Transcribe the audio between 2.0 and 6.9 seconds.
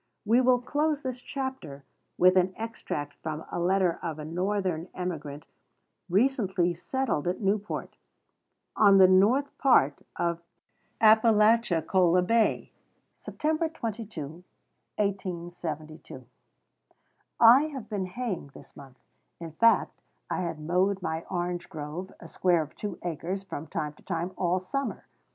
with an extract from a letter of a Northern emigrant recently